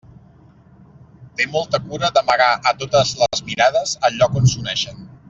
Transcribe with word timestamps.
Té 1.41 1.45
molta 1.57 1.81
cura 1.91 2.09
d'amagar 2.15 2.47
a 2.71 2.75
totes 2.81 3.13
les 3.23 3.45
mirades 3.51 3.95
el 4.11 4.19
lloc 4.23 4.41
on 4.45 4.51
s'uneixen. 4.55 5.05